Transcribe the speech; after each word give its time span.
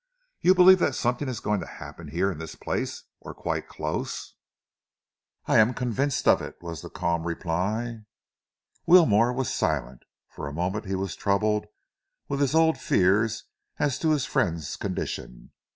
"You 0.39 0.55
believe 0.55 0.79
that 0.79 0.95
something 0.95 1.29
is 1.29 1.39
going 1.39 1.59
to 1.59 1.67
happen 1.67 2.07
here 2.07 2.31
in 2.31 2.39
this 2.39 2.55
place, 2.55 3.03
or 3.19 3.35
quite 3.35 3.67
close?" 3.67 4.33
"I 5.45 5.59
am 5.59 5.75
convinced 5.75 6.27
of 6.27 6.41
it," 6.41 6.57
was 6.59 6.81
the 6.81 6.89
calm 6.89 7.27
reply. 7.27 7.99
Wilmore 8.87 9.31
was 9.31 9.53
silent. 9.53 10.01
For 10.27 10.47
a 10.47 10.53
moment 10.53 10.85
he 10.87 10.95
was 10.95 11.15
troubled 11.15 11.67
with 12.27 12.39
his 12.39 12.55
old 12.55 12.79
fears 12.79 13.43
as 13.77 13.99
to 13.99 14.09
his 14.09 14.25
friend's 14.25 14.75
condition. 14.75 15.51